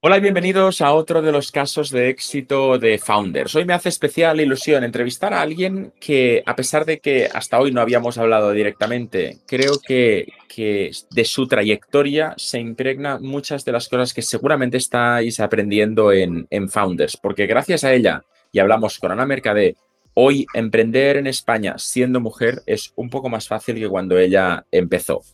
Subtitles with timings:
[0.00, 3.56] Hola y bienvenidos a otro de los casos de éxito de Founders.
[3.56, 7.72] Hoy me hace especial ilusión entrevistar a alguien que, a pesar de que hasta hoy
[7.72, 10.28] no habíamos hablado directamente, creo que,
[11.10, 16.68] de su trayectoria se impregna muchas de las cosas que seguramente estáis aprendiendo en, en
[16.68, 18.22] Founders, porque gracias a ella,
[18.52, 19.74] y hablamos con Ana Mercadé,
[20.14, 25.24] hoy emprender en España siendo mujer es un poco más fácil que cuando ella empezó.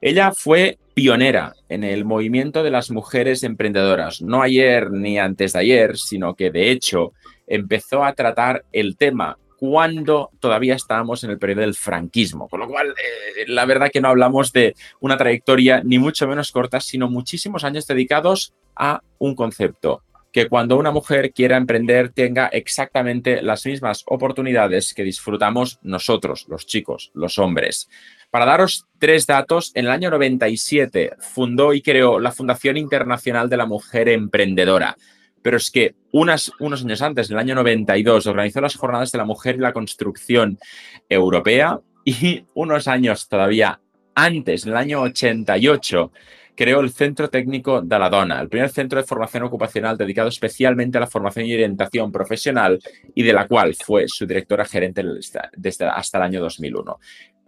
[0.00, 5.60] Ella fue pionera en el movimiento de las mujeres emprendedoras, no ayer ni antes de
[5.60, 7.12] ayer, sino que de hecho
[7.46, 12.48] empezó a tratar el tema cuando todavía estábamos en el periodo del franquismo.
[12.48, 16.52] Con lo cual, eh, la verdad que no hablamos de una trayectoria ni mucho menos
[16.52, 22.46] corta, sino muchísimos años dedicados a un concepto, que cuando una mujer quiera emprender tenga
[22.48, 27.88] exactamente las mismas oportunidades que disfrutamos nosotros, los chicos, los hombres.
[28.30, 33.56] Para daros tres datos, en el año 97 fundó y creó la Fundación Internacional de
[33.56, 34.96] la Mujer Emprendedora.
[35.40, 39.24] Pero es que unos años antes, en el año 92, organizó las Jornadas de la
[39.24, 40.58] Mujer y la Construcción
[41.08, 43.80] Europea y unos años todavía
[44.14, 46.12] antes, en el año 88,
[46.58, 50.98] creó el Centro Técnico de la Dona, el primer centro de formación ocupacional dedicado especialmente
[50.98, 52.80] a la formación y orientación profesional
[53.14, 55.04] y de la cual fue su directora gerente
[55.56, 56.98] desde hasta el año 2001.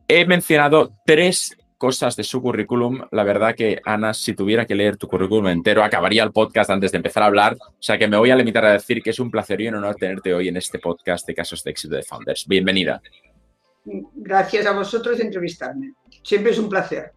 [0.06, 3.00] He mencionado tres cosas de su currículum.
[3.10, 6.92] La verdad que, Ana, si tuviera que leer tu currículum entero, acabaría el podcast antes
[6.92, 7.56] de empezar a hablar.
[7.60, 9.74] O sea que me voy a limitar a decir que es un placer y un
[9.74, 12.46] honor tenerte hoy en este podcast de casos de éxito de Founders.
[12.46, 13.02] Bienvenida.
[14.14, 15.94] Gracias a vosotros de entrevistarme.
[16.22, 17.10] Siempre es un placer.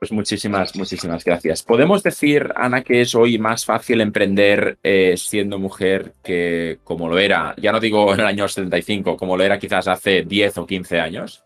[0.00, 1.62] Pues muchísimas, muchísimas gracias.
[1.62, 7.18] ¿Podemos decir, Ana, que es hoy más fácil emprender eh, siendo mujer que como lo
[7.18, 10.66] era, ya no digo en el año 75, como lo era quizás hace 10 o
[10.66, 11.44] 15 años?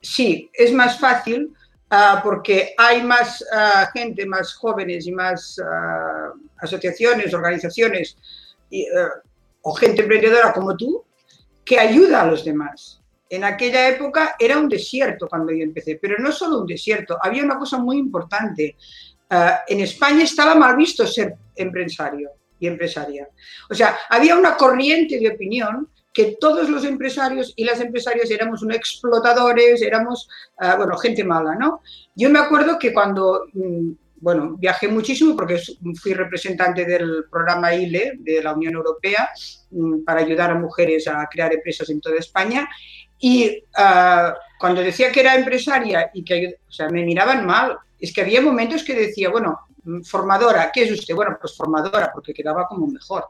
[0.00, 1.54] sí, es más fácil
[1.90, 8.16] ah, porque hay más ah, gente, más jóvenes y más ah, asociaciones, organizaciones
[9.62, 11.04] o gente emprendedora como tú
[11.64, 13.01] que ayuda a los demás.
[13.32, 17.42] En aquella época era un desierto cuando yo empecé, pero no solo un desierto, había
[17.42, 18.76] una cosa muy importante.
[19.68, 22.28] en España estaba mal visto ser empresario
[22.60, 23.26] y empresaria.
[23.70, 28.62] O sea, había una corriente de opinión que todos los empresarios y las empresarias éramos
[28.62, 30.28] unos explotadores, éramos,
[30.58, 31.80] ah, bueno, gente mala, ¿no?
[32.14, 35.58] Yo me acuerdo que cuando, mm, bueno, viajé muchísimo porque
[36.02, 39.30] fui representante del programa ILE de la Unión Europea
[39.70, 42.68] mm, para ayudar a mujeres a crear empresas en toda España
[43.24, 48.12] y ah, cuando decía que era empresaria y que, o sea, me miraban mal, es
[48.12, 51.14] que había momentos que decía, bueno, mm, formadora, ¿qué es usted?
[51.14, 53.26] Bueno, pues formadora, porque quedaba como mejor.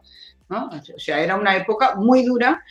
[0.48, 2.62] O sea, era una época muy dura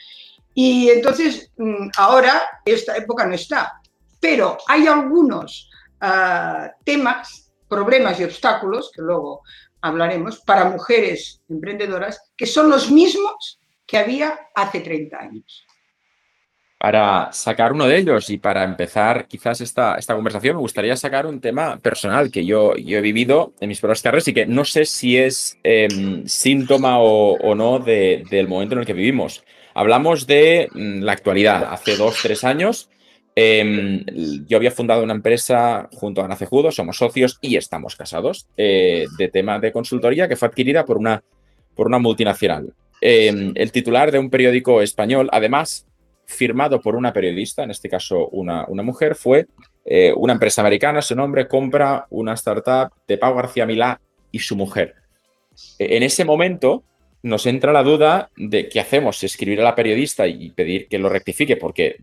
[0.55, 3.79] y entonces mm, ahora esta época no está.
[4.19, 9.43] Pero hay algunos ah, temas, problemas y obstáculos, que luego
[9.79, 15.67] hablaremos, para mujeres emprendedoras, que son los mismos que había hace 30 años.
[16.81, 21.27] Para sacar uno de ellos y para empezar quizás esta, esta conversación, me gustaría sacar
[21.27, 24.65] un tema personal que yo, yo he vivido en mis propias carreras y que no
[24.65, 29.43] sé si es em, síntoma o, no del momento en el que vivimos.
[29.75, 31.71] Hablamos de mm, la actualidad.
[31.71, 32.89] Hace dos, tres años,
[33.35, 34.03] em,
[34.47, 39.05] yo había fundado una empresa junto a Ana Cejudo, somos socios y estamos casados, eh,
[39.19, 41.21] de tema de consultoría que fue adquirida por una,
[41.75, 42.73] por una multinacional.
[43.01, 45.85] Em, el titular de un periódico español, además,
[46.31, 49.47] firmado por una periodista, en este caso una, una mujer, fue
[49.85, 53.99] eh, una empresa americana, su nombre, compra una startup de Pau García Milá
[54.31, 54.95] y su mujer.
[55.77, 56.83] E, en ese momento
[57.23, 61.09] nos entra la duda de qué hacemos, escribir a la periodista y pedir que lo
[61.09, 61.97] rectifique, porque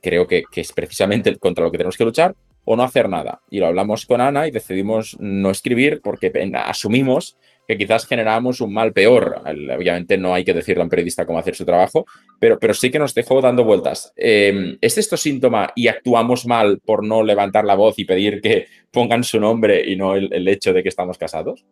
[0.00, 2.34] creo que, que es precisamente contra lo que tenemos que luchar,
[2.66, 3.40] o no hacer nada.
[3.48, 8.72] Y lo hablamos con Ana y decidimos no escribir porque asumimos que quizás generamos un
[8.72, 9.42] mal peor.
[9.44, 12.06] Obviamente no hay que decirle a un periodista cómo hacer su trabajo,
[12.38, 14.12] pero, pero sí que nos dejó dando vueltas.
[14.16, 18.68] Em, ¿Es esto síntoma y actuamos mal por no levantar la voz y pedir que
[18.90, 21.64] pongan su nombre y no el, hecho de que estamos casados?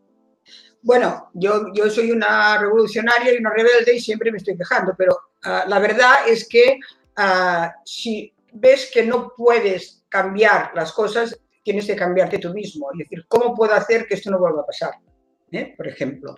[0.82, 5.16] Bueno, yo, yo soy una revolucionaria y una rebelde y siempre me estoy quejando, pero
[5.44, 6.78] ah, la verdad es que
[7.16, 12.90] ah, si ves que no puedes cambiar las cosas, tienes que cambiarte tú mismo.
[12.92, 14.92] Es decir, ¿cómo puedo hacer que esto no vuelva a pasar?
[15.56, 15.74] ¿Eh?
[15.76, 16.34] por ejemplo.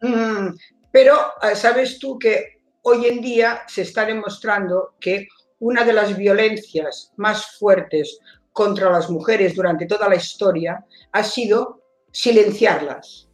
[0.00, 0.08] Mm.
[0.08, 0.56] Mm,
[0.90, 5.28] pero ah, sabes tú que hoy en día se está demostrando que
[5.60, 8.18] una de las violencias más fuertes
[8.52, 13.28] contra las mujeres durante toda la historia ha sido silenciarlas.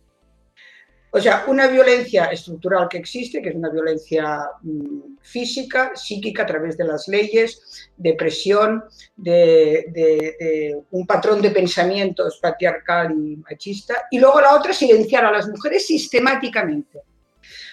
[1.11, 6.47] O sea, una violencia estructural que existe, que es una violencia mm, física, psíquica, a
[6.47, 8.85] través de las leyes, de presión,
[9.17, 14.07] de, un patrón de pensamientos patriarcal y machista.
[14.11, 17.01] Y luego la otra, silenciar a las mujeres sistemáticamente.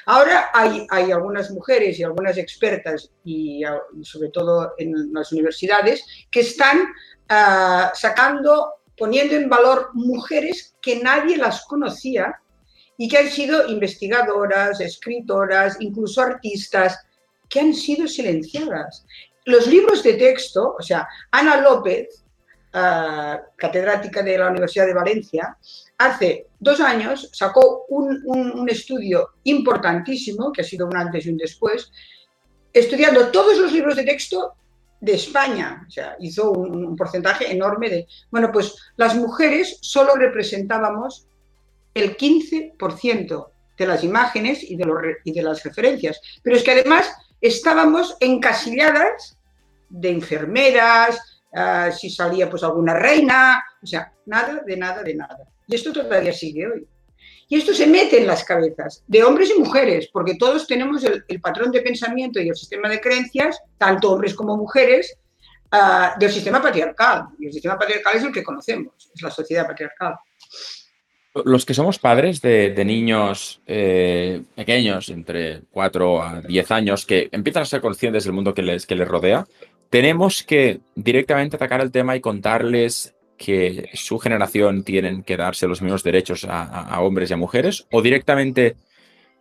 [0.05, 3.63] Ahora hay, hay algunas mujeres y algunas expertas, y,
[4.03, 6.85] sobre todo en las universidades, que están
[7.27, 12.39] ah, sacando, poniendo en valor mujeres que nadie las conocía
[12.97, 16.97] y que han sido investigadoras, escritoras, incluso artistas,
[17.49, 19.05] que han sido silenciadas.
[19.45, 22.23] Los libros de texto, o sea, Ana López,
[22.73, 25.57] ah, catedrática de la Universidad de Valencia,
[25.97, 31.91] hace dos años sacó un, estudio importantísimo, que ha sido un antes y un después,
[32.73, 34.53] estudiando todos los libros de texto
[34.99, 35.85] de España.
[35.87, 38.07] O sea, hizo un, un porcentaje enorme de...
[38.31, 41.27] Bueno, pues las mujeres solo representábamos
[41.95, 43.47] el 15%
[43.77, 44.85] de las imágenes y de,
[45.23, 46.21] y de las referencias.
[46.43, 47.11] Pero es que además
[47.41, 49.37] estábamos encasilladas
[49.89, 55.37] de enfermeras, ah, si salía pues alguna reina, o sea, nada, de nada, de nada.
[55.67, 56.87] Y esto todavía sigue hoy.
[57.47, 61.41] Y esto se mete en las cabezas de hombres y mujeres, porque todos tenemos el,
[61.41, 65.15] patrón de pensamiento y el sistema de creencias, tanto hombres como mujeres,
[65.71, 67.27] ah, del sistema patriarcal.
[67.39, 70.15] Y el sistema patriarcal es el que conocemos, es la sociedad patriarcal.
[71.43, 77.63] Los que somos padres de, niños eh, pequeños, entre 4 a 10 años, que empiezan
[77.63, 79.45] a ser conscientes del mundo que les, que les rodea,
[79.89, 85.81] tenemos que directamente atacar el tema y contarles que su generación tienen que darse los
[85.81, 88.77] mismos derechos a hombres y a mujeres, o directamente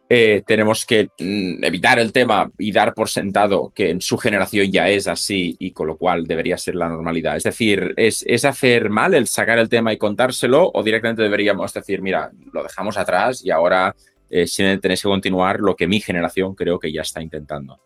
[0.08, 4.70] eh, tenemos que mm, evitar el tema y dar por sentado que en su generación
[4.70, 7.36] ya es así y con lo cual debería ser la normalidad.
[7.36, 12.02] Es decir, ¿es, hacer mal el sacar el tema y contárselo o directamente deberíamos decir,
[12.02, 13.96] mira, lo dejamos atrás y ahora
[14.28, 14.46] eh,
[14.80, 17.80] tenéis que continuar lo que mi generación creo que ya está intentando?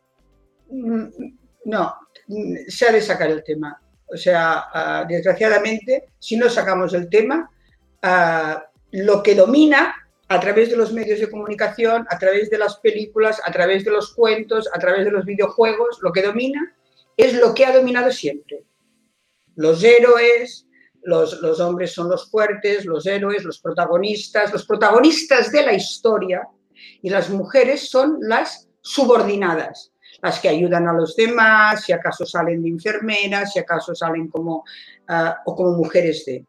[0.71, 1.05] Mm,
[1.67, 1.95] no,
[2.67, 3.81] se ha de sacar el tema.
[4.13, 7.49] O sea, ah, desgraciadamente, si no sacamos el tema,
[8.03, 9.95] ah, lo que domina
[10.29, 13.91] a través de los medios de comunicación, a través de las películas, a través de
[13.91, 16.75] los cuentos, a través de los videojuegos, lo que domina
[17.17, 18.65] es lo que ha dominado siempre.
[19.57, 20.67] Los héroes,
[21.03, 26.47] los, los, hombres son los fuertes, los héroes, los protagonistas, los protagonistas de la historia
[27.03, 29.93] y las mujeres son las subordinadas,
[30.23, 34.65] las que ayudan a los demás, si acaso salen de enfermeras, si acaso salen como,
[35.09, 36.45] ah, o como mujeres de...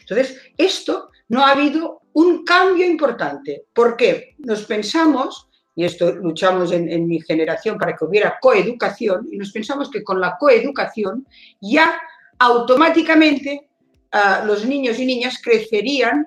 [0.00, 3.66] Entonces, esto no ha habido un cambio importante.
[3.72, 4.34] ¿Por qué?
[4.38, 9.90] Nos pensamos, y esto luchamos en, mi generación para que hubiera coeducación, y nos pensamos
[9.90, 11.26] que con la coeducación
[11.60, 12.00] ya
[12.38, 13.68] automáticamente
[14.12, 16.26] ah, los niños y niñas crecerían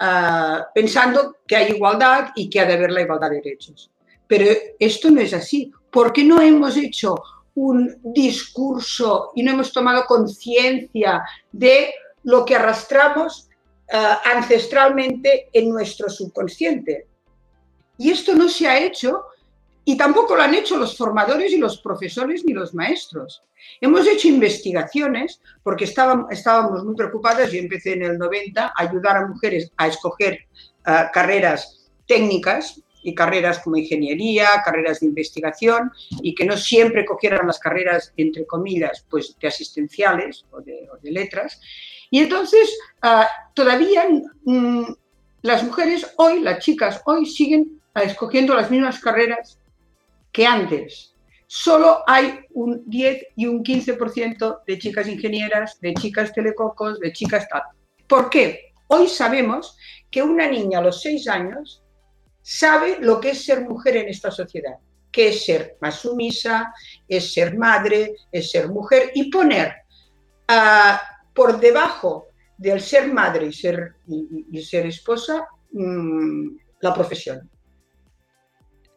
[0.00, 3.90] ah, pensando que hay igualdad y que ha de haber la igualdad de derechos.
[4.26, 4.46] Pero
[4.78, 5.72] esto no es así.
[5.90, 7.14] ¿Por qué no hemos hecho
[7.54, 11.22] un discurso y no hemos tomado conciencia
[11.52, 11.94] de
[12.24, 13.48] lo que arrastramos
[13.86, 17.06] eh, ancestralmente en nuestro subconsciente.
[17.98, 19.24] Y esto no se ha hecho
[19.84, 23.42] y tampoco lo han hecho los formadores y los profesores ni los maestros.
[23.80, 29.26] Hemos hecho investigaciones porque estábamos, muy preocupadas, yo empecé en el 90 a ayudar a
[29.26, 30.40] mujeres a escoger
[30.86, 35.92] eh, carreras técnicas y carreras como ingeniería, carreras de investigación
[36.22, 41.60] y que no siempre cogieran las carreras, entre comillas, pues de asistenciales o de letras.
[42.14, 44.06] Y entonces, ah, todavía
[44.44, 44.84] mm,
[45.42, 49.58] las mujeres hoy, las chicas hoy, siguen escogiendo las mismas carreras
[50.30, 51.12] que antes.
[51.48, 57.48] Solo hay un 10 y un 15% de chicas ingenieras, de chicas telecocos, de chicas
[57.48, 57.62] tal.
[58.06, 58.72] ¿Por qué?
[58.86, 59.76] Hoy sabemos
[60.08, 61.82] que una niña a los 6 años
[62.42, 64.76] sabe lo que es ser mujer en esta sociedad,
[65.10, 66.72] que es ser más sumisa,
[67.08, 69.74] es ser madre, es ser mujer y poner
[70.46, 71.00] a
[71.34, 72.26] por debajo
[72.56, 76.48] del ser madre y ser, y, ser esposa mm,
[76.80, 77.50] la profesión.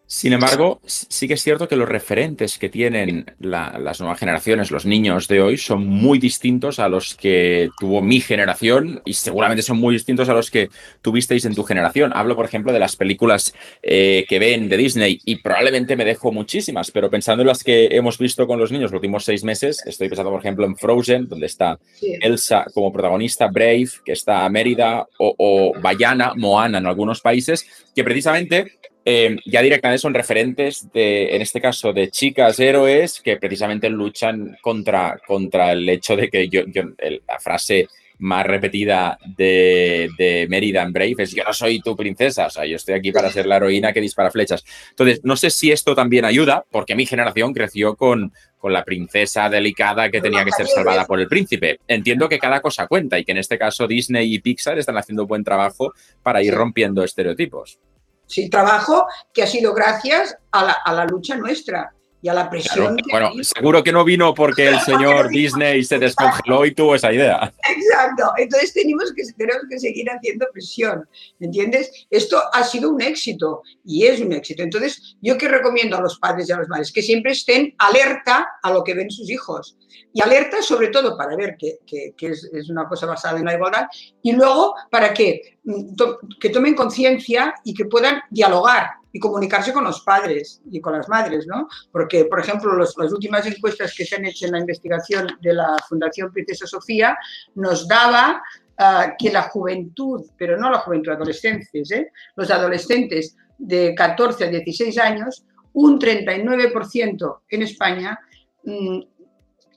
[0.09, 4.85] Sin embargo, sí que es cierto que los referentes que tienen las nuevas generaciones, los
[4.85, 9.79] niños de hoy, son muy distintos a los que tuvo mi generación y seguramente son
[9.79, 10.69] muy distintos a los que
[11.01, 12.13] tuvisteis en tu generación.
[12.15, 16.31] Hablo, por ejemplo, de las películas eh, que ven de Disney y probablemente me dejo
[16.31, 19.83] muchísimas, pero pensando en las que hemos visto con los niños los últimos seis meses,
[19.85, 21.77] estoy pensando, por ejemplo, en Frozen, donde está
[22.21, 28.05] Elsa como protagonista, Brave, que está Mérida, o, o Bayana, Moana en algunos países, que
[28.05, 28.76] precisamente
[29.09, 34.57] eh, ya directamente son referentes de, en este caso, de chicas héroes que precisamente luchan
[34.61, 37.87] contra, contra el hecho de que yo, la frase
[38.17, 42.65] más repetida de, de Merida en Brave es yo no soy tu princesa, o sea,
[42.65, 44.65] yo estoy aquí para ser la heroína que dispara flechas.
[44.89, 49.49] Entonces, no sé si esto también ayuda, porque mi generación creció con, con la princesa
[49.49, 51.79] delicada que tenía que ser salvada por el príncipe.
[51.87, 55.25] Entiendo que cada cosa cuenta y que en este caso Disney y Pixar están haciendo
[55.25, 57.79] buen trabajo para ir rompiendo estereotipos.
[58.27, 62.49] Sí, trabajo que ha sido gracias a la, a la lucha nuestra y a la
[62.49, 62.97] presión.
[63.11, 67.53] bueno, seguro que no vino porque el señor Disney se descongeló y tuvo esa idea.
[67.69, 71.07] Exacto, entonces tenemos que, tenemos que seguir haciendo presión,
[71.39, 72.07] ¿entiendes?
[72.09, 74.63] Esto ha sido un éxito y es un éxito.
[74.63, 78.47] Entonces, yo que recomiendo a los padres y a las madres que siempre estén alerta
[78.63, 79.77] a lo que ven sus hijos
[80.13, 83.53] y alerta sobre todo para ver que, que, es, es, una cosa basada en la
[83.53, 83.87] igualdad
[84.23, 89.83] y luego para que, mm, que tomen conciencia y que puedan dialogar y comunicarse con
[89.83, 91.67] los padres y con las madres, ¿no?
[91.91, 95.75] Porque, por ejemplo, las últimas encuestas que se han hecho en la investigación de la
[95.89, 97.17] Fundación Princesa Sofía
[97.55, 98.41] nos daba
[98.79, 102.11] uh, que la juventud, pero no la juventud, adolescentes, ¿eh?
[102.35, 105.43] los adolescentes de 14 a 16 años,
[105.73, 108.19] un 39% en España
[108.65, 108.99] mmm,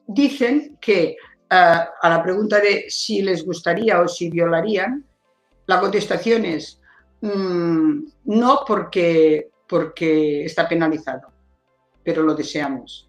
[0.07, 1.17] dicen que
[1.51, 1.55] uh,
[2.03, 5.05] a la pregunta de si les gustaría o si violarían,
[5.71, 6.81] la contestación es
[7.21, 11.29] Mm, no porque, porque está penalizado,
[12.03, 13.09] pero lo deseamos.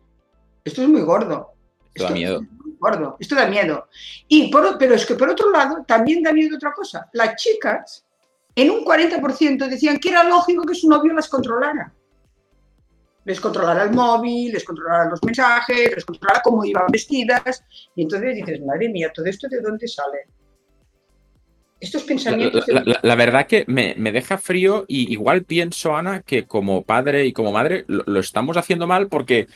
[0.63, 1.53] Esto es muy gordo.
[1.93, 2.41] Esto, da miedo.
[2.79, 3.17] gordo.
[3.19, 3.87] Esto da miedo.
[4.27, 7.09] Y por, pero es que por otro lado también da miedo otra cosa.
[7.13, 8.05] Las chicas
[8.55, 11.93] en un 40% decían que era lógico que su novio las controlara.
[13.23, 17.63] Les controlara el móvil, les controlara los mensajes, les controlara cómo iban vestidas.
[17.95, 20.27] Y entonces dices, madre mía, ¿todo esto de dónde sale?
[21.81, 22.63] Estos pensamientos...
[22.67, 26.83] La, la, la verdad que me, me, deja frío y igual pienso, Ana, que como
[26.83, 29.47] padre y como madre lo, lo estamos haciendo mal porque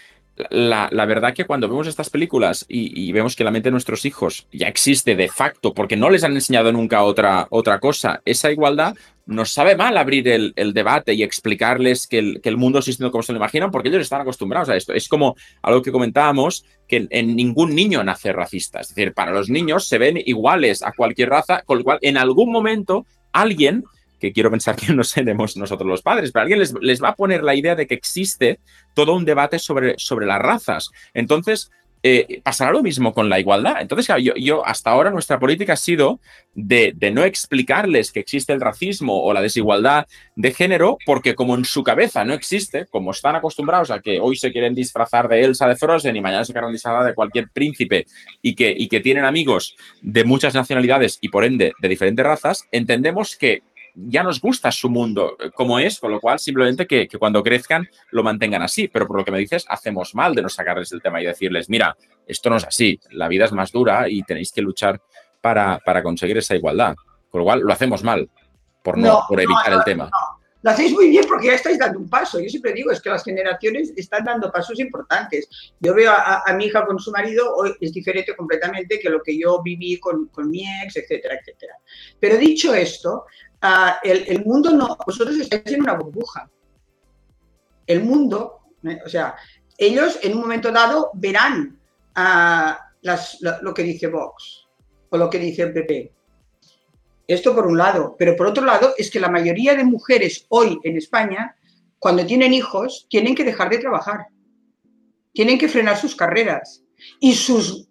[0.50, 3.72] la, la, verdad que cuando vemos estas películas y, y, vemos que la mente de
[3.72, 8.22] nuestros hijos ya existe de facto porque no les han enseñado nunca otra, otra cosa,
[8.26, 12.80] esa igualdad nos sabe mal abrir el, debate y explicarles que el, que el, mundo
[12.80, 14.94] existe como se lo imaginan porque ellos están acostumbrados a esto.
[14.94, 18.82] Es como algo que comentábamos, que en ningún niño nace racista.
[18.82, 22.18] Es decir, para los niños se ven iguales a cualquier raza, con lo cual en
[22.18, 23.84] algún momento alguien
[24.20, 27.16] que quiero pensar que no seremos nosotros los padres, pero alguien les, les, va a
[27.16, 28.60] poner la idea de que existe
[28.94, 30.90] todo un debate sobre, sobre las razas.
[31.14, 31.72] Entonces,
[32.08, 33.78] eh, pasará lo mismo con la igualdad.
[33.82, 36.20] Entonces, yo, yo hasta ahora nuestra política ha sido
[36.54, 41.66] de, no explicarles que existe el racismo o la desigualdad de género, porque como en
[41.66, 45.68] su cabeza no existe, como están acostumbrados a que hoy se quieren disfrazar de Elsa
[45.68, 48.06] de Frozen y mañana se quieren disfrazar de cualquier príncipe
[48.44, 53.64] y que tienen amigos de muchas nacionalidades y por ende de diferentes razas, entendemos que
[53.96, 57.42] ya nos gusta su mundo eh, como es, con lo cual simplemente que, que, cuando
[57.42, 58.88] crezcan lo mantengan así.
[58.88, 61.70] Pero por lo que me dices, hacemos mal de no sacarles el tema y decirles,
[61.70, 61.96] mira,
[62.28, 65.02] esto no es así, la vida es más dura y tenéis que luchar
[65.42, 66.96] para, para conseguir esa igualdad.
[67.30, 68.30] Con lo cual lo hacemos mal
[68.84, 70.10] por, no, no por evitar no, el tema.
[70.62, 72.40] Lo hacéis muy bien porque ya estáis dando un paso.
[72.40, 75.48] Yo siempre digo, es que las generaciones están dando pasos importantes.
[75.80, 79.22] Yo veo a, a mi hija con su marido, hoy es diferente completamente que lo
[79.22, 81.76] que yo viví con, con mi ex, etcétera, etcétera.
[82.20, 83.26] Pero dicho esto,
[83.66, 86.50] uh, el, mundo no, vosotros estáis en una burbuja.
[87.88, 89.00] El mundo, ¿eh?
[89.06, 89.36] o sea,
[89.78, 91.80] ellos en un momento dado verán
[92.18, 94.68] uh, las, lo, que dice Vox
[95.10, 96.12] o lo que dice el PP.
[97.28, 100.80] Esto por un lado, pero por otro lado es que la mayoría de mujeres hoy
[100.84, 101.56] en España,
[101.98, 104.28] cuando tienen hijos, tienen que dejar de trabajar,
[105.34, 106.84] tienen que frenar sus carreras
[107.20, 107.88] y sus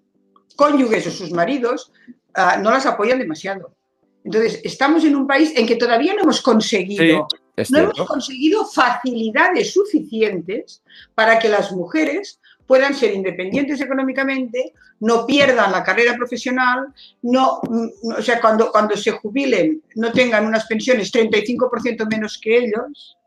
[0.56, 1.92] cónyuges o sus maridos
[2.36, 3.74] uh, no las apoyan demasiado.
[4.24, 7.28] Entonces, estamos en un país en que todavía no hemos conseguido,
[7.58, 10.82] sí, no hemos conseguido facilidades suficientes
[11.14, 16.86] para que las mujeres puedan ser independientes económicamente, no pierdan la carrera profesional,
[17.20, 23.18] no, o sea, cuando, cuando se jubilen no tengan unas pensiones 35% menos que ellos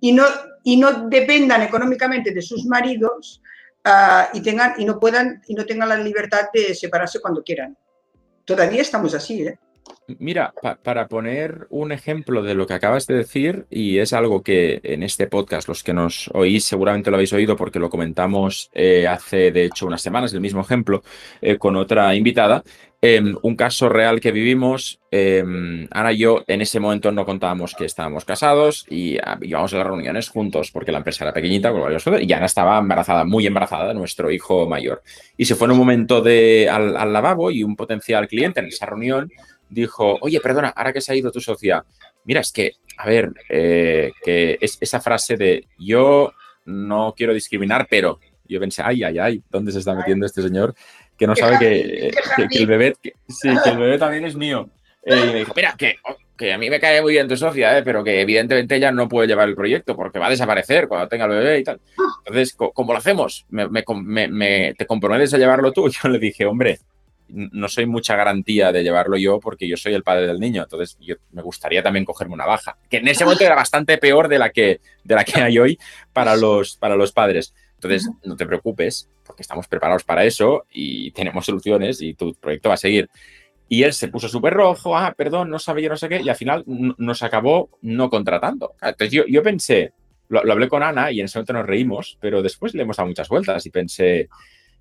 [0.00, 0.24] y no,
[0.64, 3.40] y no dependan económicamente de sus maridos
[3.84, 7.76] uh, y, tengan, y, no puedan, y no tengan la libertad de separarse cuando quieran.
[8.44, 9.58] Todavía estamos así, ¿eh?
[10.18, 14.42] Mira, pa para poner un ejemplo de lo que acabas de decir, y es algo
[14.42, 18.70] que en este podcast, los que nos oís seguramente lo habéis oído porque lo comentamos
[18.72, 21.02] eh, hace de hecho unas semanas, el mismo ejemplo,
[21.42, 22.62] eh, con otra invitada,
[23.02, 27.86] eh, un caso real que vivimos, Ana y yo en ese momento no contábamos que
[27.86, 31.72] estábamos casados y ah, íbamos a las reuniones juntos porque la empresa era pequeñita
[32.20, 35.02] y Ana estaba embarazada, muy embarazada, nuestro hijo mayor.
[35.36, 38.66] Y se fue en un momento de, al, al lavabo y un potencial cliente en
[38.66, 39.30] esa reunión
[39.70, 41.84] dijo, oye, perdona, ahora que se ha ido tu socia,
[42.24, 46.32] mira, es que, a ver, eh, que es esa frase de yo
[46.66, 50.74] no quiero discriminar, pero yo pensé, ay, ay, ay, ¿dónde se está metiendo este señor?
[51.20, 52.10] que no sabe que,
[52.58, 52.94] el bebé,
[53.28, 54.70] sí, que el bebé también es mío.
[55.04, 55.96] Eh, y me dijo, mira, que,
[56.34, 59.06] que, a mí me cae muy bien tu socia, eh, pero que evidentemente ella no
[59.06, 61.78] puede llevar el proyecto porque va a desaparecer cuando tenga el bebé y tal.
[62.24, 63.44] Entonces, ¿cómo lo hacemos?
[63.50, 65.90] ¿Me, me, te comprometes a llevarlo tú?
[66.02, 66.78] Yo le dije, hombre,
[67.32, 70.62] no soy mucha garantía de llevarlo yo porque yo soy el padre del niño.
[70.62, 74.28] Entonces, yo, me gustaría también cogerme una baja, que en ese momento era bastante peor
[74.28, 75.78] de la que, de la que hay hoy
[76.12, 77.54] para los, para los padres.
[77.74, 82.68] Entonces, no te preocupes, porque estamos preparados para eso y tenemos soluciones y tu proyecto
[82.68, 83.08] va a seguir.
[83.68, 86.36] Y él se puso súper rojo, ah, perdón, no sabía, no sé qué, y al
[86.36, 88.74] final nos acabó no contratando.
[88.82, 89.92] Entonces yo, yo pensé,
[90.30, 93.08] lo, hablé con Ana y en ese momento nos reímos, pero después le hemos dado
[93.08, 94.28] muchas vueltas y pensé,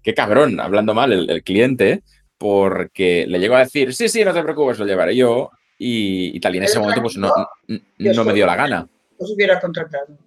[0.02, 2.04] qué cabrón, hablando mal el, cliente,
[2.40, 6.56] porque le llegó a decir, sí, sí, no te preocupes, lo llevaré yo, y, tal,
[6.56, 7.32] y en ese momento pues no,
[7.68, 8.88] no me dio la gana.
[9.18, 10.18] Os hubiera contratado.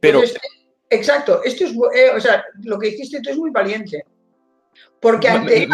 [0.00, 0.22] Pero...
[0.88, 4.04] exacto, esto es, eh, o sea, lo que hiciste tú es muy valiente.
[5.00, 5.68] Porque ante...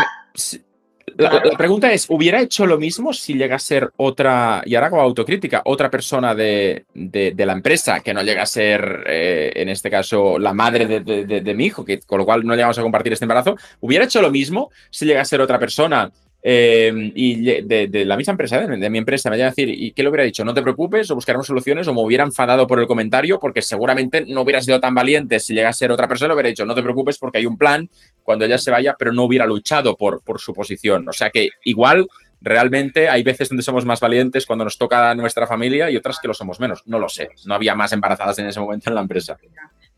[1.16, 5.02] La, pregunta es, ¿hubiera hecho lo mismo si llega a ser otra, y ahora como
[5.02, 10.38] autocrítica, otra persona de, la empresa que no llega a ser, eh, en este caso,
[10.38, 13.56] la madre de, mi hijo, que, con lo cual no llegamos a compartir este embarazo?
[13.80, 16.10] ¿Hubiera hecho lo mismo si llega a ser otra persona
[16.46, 20.02] Em, y de, la misma empresa, de, mi empresa, me llega a decir, ¿y qué
[20.02, 20.44] le hubiera dicho?
[20.44, 24.26] No te preocupes, o buscaremos soluciones, o me hubiera enfadado por el comentario, porque seguramente
[24.26, 26.74] no hubiera sido tan valiente si llega a ser otra persona, le hubiera dicho, no
[26.74, 27.88] te preocupes porque hay un plan
[28.22, 31.08] cuando ella se vaya, pero no hubiera luchado por, por su posición.
[31.08, 32.06] O sea que igual
[32.42, 36.28] realmente hay veces donde somos más valientes cuando nos toca nuestra familia y otras que
[36.28, 36.82] lo somos menos.
[36.84, 37.30] No lo sé.
[37.46, 39.38] No había más embarazadas en ese momento en la empresa.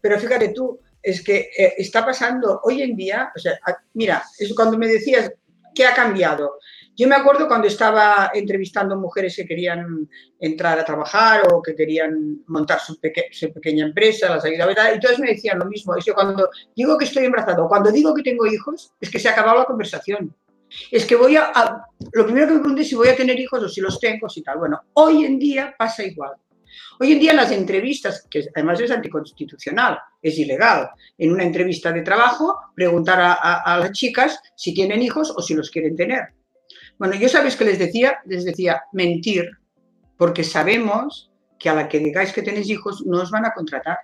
[0.00, 3.58] Pero fíjate tú, es que eh, está pasando hoy en día, o sea,
[3.94, 5.32] mira, es cuando me decías,
[5.76, 6.58] ¿Qué ha cambiado?
[6.96, 10.08] Yo me acuerdo cuando estaba entrevistando mujeres que querían
[10.40, 14.94] entrar a trabajar o que querían montar su, pequeña empresa, la salida.
[14.94, 15.94] Y todas me decían lo mismo.
[16.02, 19.32] Que cuando digo que estoy embarazado, cuando digo que tengo hijos, es que se ha
[19.32, 20.34] acabado la conversación.
[20.90, 23.62] Es que voy a, lo primero que me pregunto es si voy a tener hijos
[23.62, 24.58] o si los tengo, si tal.
[24.58, 26.32] Bueno, hoy en día pasa igual.
[27.00, 32.02] Hoy en día las entrevistas, que además es anticonstitucional, es ilegal, en una entrevista de
[32.02, 36.34] trabajo preguntar a, las chicas si tienen hijos o si los quieren tener.
[36.98, 39.50] Bueno, yo sabes que les decía, les decía mentir,
[40.16, 43.98] porque sabemos que a la que digáis que tenéis hijos no os van a contratar.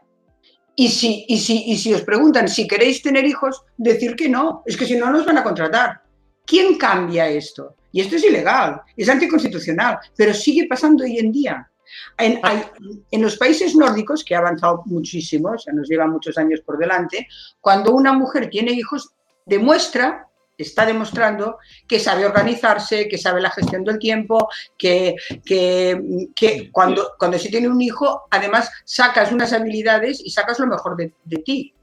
[0.75, 4.63] Y si, y, si, y si os preguntan si queréis tener hijos, decir que no,
[4.67, 6.03] es que si no nos van a contratar.
[6.47, 7.77] ¿Quién cambia esto?
[7.93, 11.71] Y esto es ilegal, es anticonstitucional, pero sigue pasando hoy en día.
[12.19, 17.29] En, los países nórdicos, que ha avanzado muchísimo, o nos lleva muchos años por delante,
[17.61, 19.11] cuando una mujer tiene hijos,
[19.47, 27.13] demuestra, está demostrando que sabe organizarse, que sabe la gestión del tiempo, que, que, cuando,
[27.19, 31.37] cuando se tiene un hijo, además sacas unas habilidades y sacas lo mejor de, de
[31.39, 31.75] ti.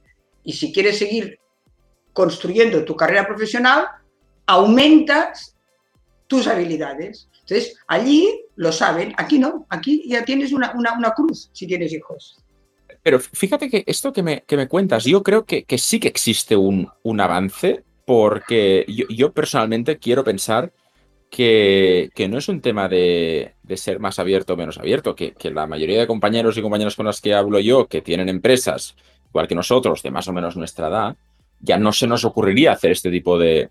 [0.43, 1.39] Y si quieres seguir
[2.13, 3.87] construyendo tu carrera profesional,
[4.45, 5.55] aumentas
[6.27, 7.28] tus habilidades.
[7.49, 10.71] Entonces, allí lo saben, aquí no, aquí ya tienes una,
[11.15, 12.37] cruz si tienes hijos.
[13.01, 16.55] Pero fíjate que esto que me, que me cuentas, yo creo que, sí que existe
[16.55, 20.71] un, un avance, porque yo, personalmente quiero pensar
[21.31, 25.65] que, no es un tema de, ser más abierto o menos abierto, que, que, la
[25.65, 28.95] mayoría de compañeros y compañeras con las que hablo yo, que tienen empresas,
[29.27, 31.17] igual que nosotros, de más o menos nuestra edad,
[31.61, 33.69] ya no se nos ocurriría hacer este tipo de,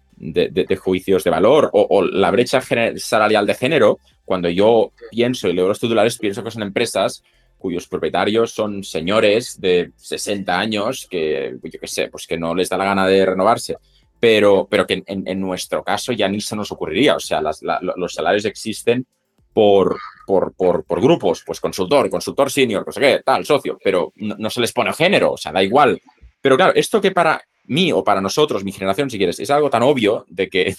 [0.78, 2.60] juicios de valor o, la brecha
[2.96, 3.98] salarial de género.
[4.24, 7.22] Cuando yo pienso y leo los titulares, pienso que son empresas
[7.56, 12.68] cuyos propietarios son señores de 60 años que, yo qué sé, pues que no les
[12.68, 13.76] da la gana de renovarse.
[14.20, 17.16] Pero, pero que en, nuestro caso ya ni se nos ocurriría.
[17.16, 19.06] O sea, los salarios existen
[19.54, 19.96] por,
[20.26, 24.50] por, por, grupos, pues consultor, consultor senior, no sé qué, tal, socio, pero no, no
[24.50, 26.00] se les pone género, o sea, da igual.
[26.40, 29.70] Pero claro, esto que para mí o para nosotros, mi generación, si quieres, es algo
[29.70, 30.74] tan obvio de que,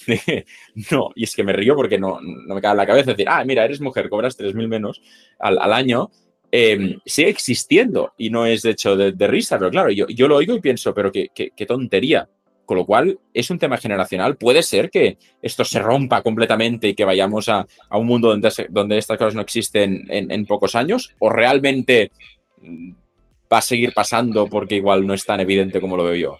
[0.90, 3.28] no, y es que me río porque no, no me cae en la cabeza decir,
[3.28, 5.00] ah, mira, eres mujer, cobras 3.000 menos
[5.38, 6.10] al, año,
[6.52, 10.36] eh, sigue existiendo y no es de hecho de, risa, pero claro, yo, yo, lo
[10.36, 12.28] oigo y pienso, pero qué, qué, tontería.
[12.66, 14.36] Con lo cual, es un tema generacional.
[14.36, 18.48] Puede ser que esto se rompa completamente y que vayamos a, a un mundo donde,
[18.68, 22.12] donde, estas cosas no existen en, en pocos años, o realmente
[22.62, 22.92] mm,
[23.52, 26.38] va a seguir pasando porque igual no es tan evidente como lo veo yo.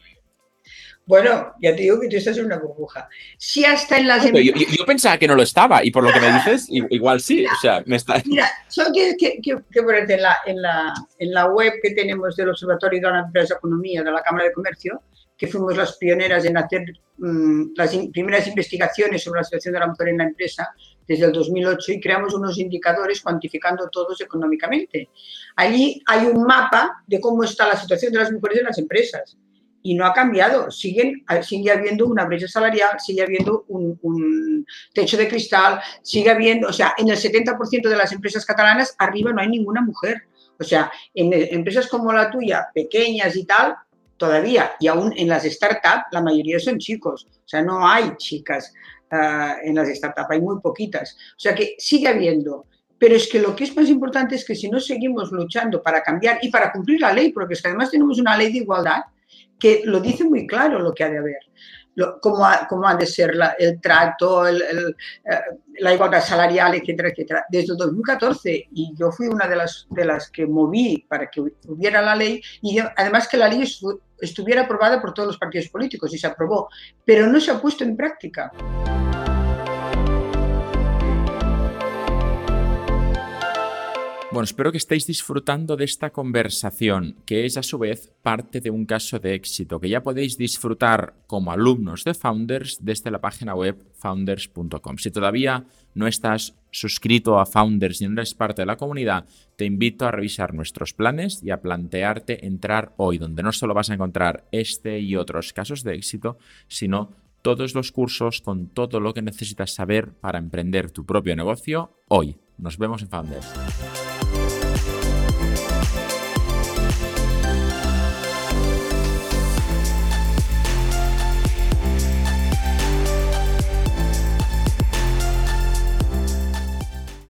[1.06, 3.08] Bueno, ya te digo que tú estás en una burbuja.
[3.36, 4.30] Si hasta en las...
[4.32, 7.44] yo, pensaba que no lo estaba y por lo que me dices, igual sí.
[7.44, 8.22] o sea, me está...
[8.26, 12.50] Mira, solo tienes que, ponerte en la, en, la, en la web que tenemos del
[12.50, 15.02] Observatorio de la Empresa Economía de la Cámara de Comercio,
[15.36, 16.84] que fuimos las pioneras en hacer
[17.16, 20.72] mm, las primeras investigaciones sobre la situación de la mujer en la empresa
[21.08, 25.08] desde el 2008 y creamos unos indicadores cuantificando todos económicamente.
[25.56, 29.36] Allí hay un mapa de cómo está la situación de las mujeres en las empresas
[29.82, 30.70] y no ha cambiado.
[30.70, 36.72] Siguen, sigue habiendo una brecha salarial, sigue habiendo un, techo de cristal, sigue habiendo, o
[36.72, 40.22] sea, en el 70% de las empresas catalanas arriba no hay ninguna mujer.
[40.58, 43.76] O sea, en empresas como la tuya, pequeñas y tal,
[44.18, 47.26] todavía, y aún en las startups, la mayoría son chicos.
[47.30, 48.72] O sea, no hay chicas
[49.10, 51.16] ah, en las startups, hay muy poquitas.
[51.36, 52.66] O sea que sigue habiendo.
[52.98, 56.02] Pero es que lo que es más importante es que si no seguimos luchando para
[56.02, 59.00] cambiar y para cumplir la ley, porque es que además tenemos una ley de igualdad,
[59.60, 61.38] que lo dice muy claro lo que ha de haber,
[62.20, 65.40] cómo, ha, cómo ha de ser el trato, el, eh,
[65.78, 67.44] la igualdad salarial, etcétera, etcétera.
[67.48, 71.40] Desde el 2014, y yo fui una de las, de las que moví para que
[71.68, 73.62] hubiera la ley, y además que la ley
[74.20, 76.68] estuviera aprobada por todos los partidos políticos, y se aprobó,
[77.04, 78.50] pero no se ha puesto en práctica.
[84.32, 88.70] Bueno, espero que estéis disfrutando de esta conversación, que es a su vez parte de
[88.70, 93.56] un caso de éxito que ya podéis disfrutar como alumnos de Founders desde la página
[93.56, 94.98] web founders.com.
[94.98, 95.64] Si todavía
[95.94, 100.12] no estás suscrito a Founders y no eres parte de la comunidad, te invito a
[100.12, 105.00] revisar nuestros planes y a plantearte entrar hoy, donde no solo vas a encontrar este
[105.00, 106.38] y otros casos de éxito,
[106.68, 107.10] sino
[107.42, 112.36] todos los cursos con todo lo que necesitas saber para emprender tu propio negocio hoy.
[112.58, 114.09] Nos vemos en Founders.